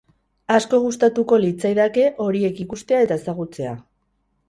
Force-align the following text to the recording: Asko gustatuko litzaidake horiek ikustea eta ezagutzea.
Asko 0.55 0.79
gustatuko 0.85 1.39
litzaidake 1.45 2.07
horiek 2.27 2.65
ikustea 2.67 3.07
eta 3.09 3.23
ezagutzea. 3.23 3.81